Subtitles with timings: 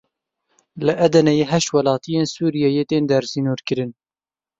[0.85, 3.91] Li Edeneyê heşt welatiyên Sûriyeyê tên dersînorkirin.